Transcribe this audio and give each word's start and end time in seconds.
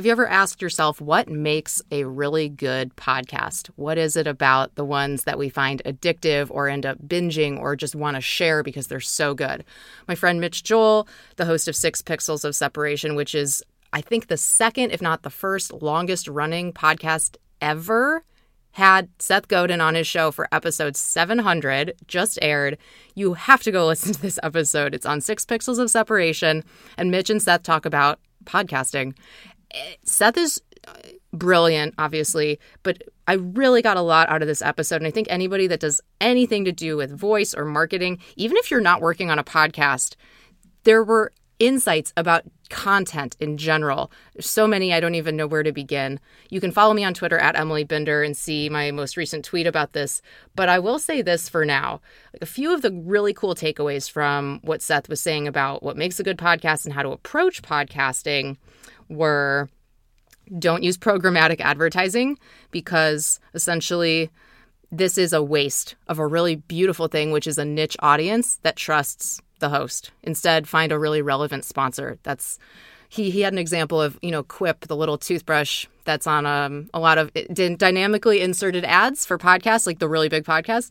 Have 0.00 0.06
you 0.06 0.12
ever 0.12 0.26
asked 0.26 0.62
yourself 0.62 0.98
what 0.98 1.28
makes 1.28 1.82
a 1.90 2.04
really 2.04 2.48
good 2.48 2.96
podcast? 2.96 3.68
What 3.76 3.98
is 3.98 4.16
it 4.16 4.26
about 4.26 4.74
the 4.74 4.82
ones 4.82 5.24
that 5.24 5.38
we 5.38 5.50
find 5.50 5.82
addictive 5.84 6.46
or 6.50 6.68
end 6.68 6.86
up 6.86 7.06
binging 7.06 7.60
or 7.60 7.76
just 7.76 7.94
want 7.94 8.14
to 8.14 8.22
share 8.22 8.62
because 8.62 8.86
they're 8.86 8.98
so 8.98 9.34
good? 9.34 9.62
My 10.08 10.14
friend 10.14 10.40
Mitch 10.40 10.62
Joel, 10.62 11.06
the 11.36 11.44
host 11.44 11.68
of 11.68 11.76
Six 11.76 12.00
Pixels 12.00 12.46
of 12.46 12.56
Separation, 12.56 13.14
which 13.14 13.34
is, 13.34 13.62
I 13.92 14.00
think, 14.00 14.28
the 14.28 14.38
second, 14.38 14.92
if 14.92 15.02
not 15.02 15.20
the 15.20 15.28
first, 15.28 15.70
longest 15.70 16.28
running 16.28 16.72
podcast 16.72 17.36
ever, 17.60 18.24
had 18.70 19.10
Seth 19.18 19.48
Godin 19.48 19.82
on 19.82 19.96
his 19.96 20.06
show 20.06 20.30
for 20.30 20.48
episode 20.50 20.96
700, 20.96 21.92
just 22.06 22.38
aired. 22.40 22.78
You 23.14 23.34
have 23.34 23.62
to 23.64 23.70
go 23.70 23.86
listen 23.86 24.14
to 24.14 24.22
this 24.22 24.38
episode. 24.42 24.94
It's 24.94 25.04
on 25.04 25.20
Six 25.20 25.44
Pixels 25.44 25.78
of 25.78 25.90
Separation, 25.90 26.64
and 26.96 27.10
Mitch 27.10 27.28
and 27.28 27.42
Seth 27.42 27.64
talk 27.64 27.84
about 27.84 28.18
podcasting. 28.44 29.14
Seth 30.04 30.36
is 30.36 30.60
uh, 30.86 30.92
brilliant, 31.32 31.94
obviously, 31.98 32.58
but 32.82 33.02
I 33.28 33.34
really 33.34 33.82
got 33.82 33.96
a 33.96 34.02
lot 34.02 34.28
out 34.28 34.42
of 34.42 34.48
this 34.48 34.62
episode. 34.62 34.96
And 34.96 35.06
I 35.06 35.10
think 35.10 35.28
anybody 35.30 35.66
that 35.68 35.80
does 35.80 36.00
anything 36.20 36.64
to 36.64 36.72
do 36.72 36.96
with 36.96 37.16
voice 37.16 37.54
or 37.54 37.64
marketing, 37.64 38.18
even 38.36 38.56
if 38.56 38.70
you're 38.70 38.80
not 38.80 39.00
working 39.00 39.30
on 39.30 39.38
a 39.38 39.44
podcast, 39.44 40.16
there 40.84 41.04
were 41.04 41.32
insights 41.60 42.12
about 42.16 42.44
content 42.70 43.36
in 43.38 43.56
general. 43.56 44.10
There's 44.32 44.48
so 44.48 44.66
many, 44.66 44.92
I 44.92 45.00
don't 45.00 45.14
even 45.14 45.36
know 45.36 45.46
where 45.46 45.62
to 45.62 45.72
begin. 45.72 46.18
You 46.48 46.60
can 46.60 46.72
follow 46.72 46.94
me 46.94 47.04
on 47.04 47.14
Twitter 47.14 47.38
at 47.38 47.56
Emily 47.56 47.84
Binder 47.84 48.22
and 48.22 48.36
see 48.36 48.68
my 48.68 48.90
most 48.90 49.16
recent 49.16 49.44
tweet 49.44 49.66
about 49.66 49.92
this. 49.92 50.22
But 50.56 50.68
I 50.68 50.78
will 50.78 50.98
say 50.98 51.22
this 51.22 51.48
for 51.48 51.64
now 51.64 52.00
a 52.40 52.46
few 52.46 52.74
of 52.74 52.82
the 52.82 52.90
really 52.90 53.34
cool 53.34 53.54
takeaways 53.54 54.10
from 54.10 54.60
what 54.62 54.82
Seth 54.82 55.08
was 55.08 55.20
saying 55.20 55.46
about 55.46 55.82
what 55.82 55.96
makes 55.96 56.18
a 56.18 56.24
good 56.24 56.38
podcast 56.38 56.84
and 56.84 56.94
how 56.94 57.02
to 57.02 57.10
approach 57.10 57.62
podcasting 57.62 58.56
were 59.08 59.68
don't 60.58 60.82
use 60.82 60.98
programmatic 60.98 61.60
advertising 61.60 62.36
because 62.72 63.38
essentially 63.54 64.30
this 64.90 65.16
is 65.16 65.32
a 65.32 65.42
waste 65.42 65.94
of 66.08 66.18
a 66.18 66.26
really 66.26 66.56
beautiful 66.56 67.06
thing, 67.06 67.30
which 67.30 67.46
is 67.46 67.58
a 67.58 67.64
niche 67.64 67.96
audience 68.00 68.58
that 68.62 68.74
trusts 68.74 69.40
the 69.60 69.70
host. 69.70 70.10
Instead, 70.22 70.68
find 70.68 70.92
a 70.92 70.98
really 70.98 71.22
relevant 71.22 71.64
sponsor. 71.64 72.18
That's 72.22 72.58
he 73.08 73.30
he 73.30 73.40
had 73.40 73.52
an 73.52 73.58
example 73.58 74.00
of 74.00 74.18
you 74.22 74.30
know 74.30 74.42
Quip, 74.42 74.80
the 74.86 74.96
little 74.96 75.18
toothbrush 75.18 75.86
that's 76.04 76.26
on 76.26 76.46
um, 76.46 76.90
a 76.92 77.00
lot 77.00 77.18
of 77.18 77.32
dynamically 77.52 78.40
inserted 78.40 78.84
ads 78.84 79.24
for 79.26 79.38
podcasts, 79.38 79.86
like 79.86 79.98
the 79.98 80.08
really 80.08 80.28
big 80.28 80.44
podcasts. 80.44 80.90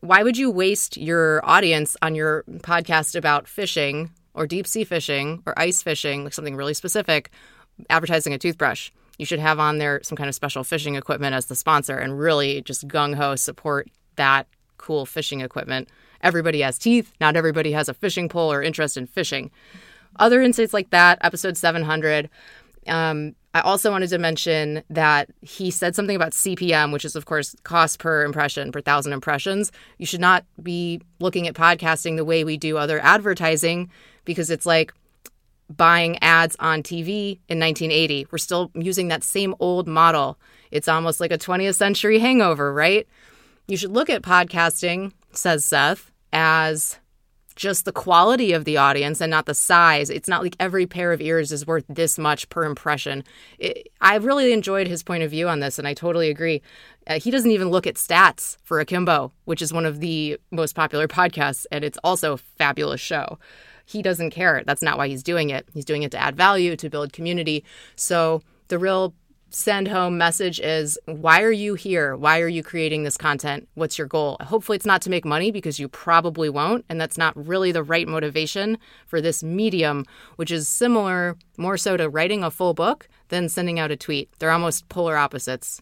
Why 0.00 0.22
would 0.22 0.36
you 0.36 0.50
waste 0.50 0.96
your 0.96 1.44
audience 1.44 1.96
on 2.02 2.14
your 2.14 2.44
podcast 2.62 3.16
about 3.16 3.48
fishing 3.48 4.10
or 4.38 4.46
deep 4.46 4.66
sea 4.66 4.84
fishing 4.84 5.42
or 5.46 5.58
ice 5.58 5.82
fishing, 5.82 6.24
like 6.24 6.32
something 6.32 6.56
really 6.56 6.74
specific, 6.74 7.30
advertising 7.90 8.32
a 8.32 8.38
toothbrush. 8.38 8.90
You 9.18 9.26
should 9.26 9.40
have 9.40 9.58
on 9.58 9.78
there 9.78 10.00
some 10.04 10.16
kind 10.16 10.28
of 10.28 10.34
special 10.34 10.62
fishing 10.62 10.94
equipment 10.94 11.34
as 11.34 11.46
the 11.46 11.56
sponsor 11.56 11.98
and 11.98 12.18
really 12.18 12.62
just 12.62 12.86
gung 12.86 13.16
ho 13.16 13.34
support 13.34 13.88
that 14.14 14.46
cool 14.78 15.06
fishing 15.06 15.40
equipment. 15.40 15.88
Everybody 16.22 16.60
has 16.60 16.78
teeth. 16.78 17.12
Not 17.20 17.36
everybody 17.36 17.72
has 17.72 17.88
a 17.88 17.94
fishing 17.94 18.28
pole 18.28 18.52
or 18.52 18.62
interest 18.62 18.96
in 18.96 19.06
fishing. 19.06 19.50
Other 20.16 20.42
insights 20.42 20.72
like 20.72 20.90
that, 20.90 21.18
episode 21.20 21.56
700. 21.56 22.28
Um, 22.86 23.34
I 23.54 23.60
also 23.60 23.90
wanted 23.90 24.10
to 24.10 24.18
mention 24.18 24.82
that 24.90 25.30
he 25.42 25.70
said 25.70 25.94
something 25.94 26.16
about 26.16 26.32
CPM, 26.32 26.92
which 26.92 27.04
is, 27.04 27.16
of 27.16 27.24
course, 27.24 27.56
cost 27.62 27.98
per 27.98 28.24
impression, 28.24 28.72
per 28.72 28.80
thousand 28.80 29.12
impressions. 29.12 29.72
You 29.98 30.06
should 30.06 30.20
not 30.20 30.44
be 30.62 31.00
looking 31.18 31.48
at 31.48 31.54
podcasting 31.54 32.16
the 32.16 32.24
way 32.24 32.44
we 32.44 32.56
do 32.56 32.76
other 32.76 33.00
advertising 33.00 33.90
because 34.24 34.50
it's 34.50 34.66
like 34.66 34.92
buying 35.74 36.18
ads 36.22 36.56
on 36.60 36.82
TV 36.82 37.40
in 37.48 37.58
1980. 37.58 38.26
We're 38.30 38.38
still 38.38 38.70
using 38.74 39.08
that 39.08 39.24
same 39.24 39.54
old 39.60 39.86
model. 39.86 40.38
It's 40.70 40.88
almost 40.88 41.20
like 41.20 41.32
a 41.32 41.38
20th 41.38 41.74
century 41.74 42.18
hangover, 42.18 42.72
right? 42.72 43.06
You 43.68 43.76
should 43.76 43.92
look 43.92 44.08
at 44.08 44.22
podcasting, 44.22 45.12
says 45.32 45.62
Seth, 45.62 46.10
as 46.32 46.98
just 47.54 47.84
the 47.84 47.92
quality 47.92 48.54
of 48.54 48.64
the 48.64 48.78
audience 48.78 49.20
and 49.20 49.30
not 49.30 49.44
the 49.44 49.52
size. 49.52 50.08
It's 50.08 50.28
not 50.28 50.42
like 50.42 50.56
every 50.58 50.86
pair 50.86 51.12
of 51.12 51.20
ears 51.20 51.52
is 51.52 51.66
worth 51.66 51.84
this 51.86 52.16
much 52.16 52.48
per 52.48 52.64
impression. 52.64 53.24
It, 53.58 53.90
I 54.00 54.16
really 54.16 54.54
enjoyed 54.54 54.86
his 54.86 55.02
point 55.02 55.22
of 55.22 55.30
view 55.30 55.50
on 55.50 55.60
this, 55.60 55.78
and 55.78 55.86
I 55.86 55.92
totally 55.92 56.30
agree. 56.30 56.62
Uh, 57.06 57.20
he 57.20 57.30
doesn't 57.30 57.50
even 57.50 57.68
look 57.68 57.86
at 57.86 57.96
stats 57.96 58.56
for 58.62 58.80
Akimbo, 58.80 59.32
which 59.44 59.60
is 59.60 59.70
one 59.70 59.84
of 59.84 60.00
the 60.00 60.38
most 60.50 60.74
popular 60.74 61.06
podcasts, 61.18 61.66
and 61.70 61.84
it's 61.84 61.98
also 62.02 62.32
a 62.32 62.38
fabulous 62.38 63.02
show. 63.02 63.38
He 63.84 64.00
doesn't 64.00 64.30
care. 64.30 64.62
That's 64.64 64.82
not 64.82 64.96
why 64.96 65.08
he's 65.08 65.22
doing 65.22 65.50
it. 65.50 65.68
He's 65.74 65.84
doing 65.84 66.04
it 66.04 66.10
to 66.12 66.18
add 66.18 66.36
value, 66.36 66.74
to 66.76 66.88
build 66.88 67.12
community. 67.12 67.64
So 67.96 68.40
the 68.68 68.78
real 68.78 69.14
send 69.50 69.88
home 69.88 70.18
message 70.18 70.60
is 70.60 70.98
why 71.06 71.42
are 71.42 71.52
you 71.52 71.74
here? 71.74 72.16
Why 72.16 72.40
are 72.40 72.48
you 72.48 72.62
creating 72.62 73.04
this 73.04 73.16
content? 73.16 73.68
What's 73.74 73.98
your 73.98 74.06
goal? 74.06 74.36
Hopefully, 74.40 74.76
it's 74.76 74.86
not 74.86 75.02
to 75.02 75.10
make 75.10 75.24
money 75.24 75.50
because 75.50 75.78
you 75.78 75.88
probably 75.88 76.48
won't. 76.48 76.84
And 76.88 77.00
that's 77.00 77.18
not 77.18 77.36
really 77.36 77.72
the 77.72 77.82
right 77.82 78.06
motivation 78.06 78.78
for 79.06 79.20
this 79.20 79.42
medium, 79.42 80.04
which 80.36 80.50
is 80.50 80.68
similar 80.68 81.36
more 81.56 81.76
so 81.76 81.96
to 81.96 82.08
writing 82.08 82.44
a 82.44 82.50
full 82.50 82.74
book 82.74 83.08
than 83.28 83.48
sending 83.48 83.78
out 83.78 83.90
a 83.90 83.96
tweet. 83.96 84.30
They're 84.38 84.50
almost 84.50 84.88
polar 84.88 85.16
opposites. 85.16 85.80